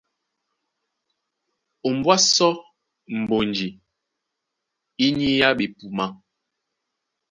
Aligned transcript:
Ombwá 1.87 2.15
sɔ́ 2.33 2.51
mbonji 3.21 3.67
í 5.03 5.07
niyá 5.17 5.49
ɓepumá. 5.57 6.05